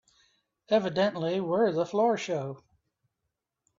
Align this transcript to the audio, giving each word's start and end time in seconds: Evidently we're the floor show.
Evidently 0.69 1.39
we're 1.39 1.71
the 1.71 1.85
floor 1.85 2.17
show. 2.17 2.63